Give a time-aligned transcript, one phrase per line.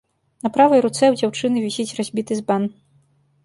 [0.45, 2.69] На правай руцэ ў дзяўчыны вісіць разбіты збан.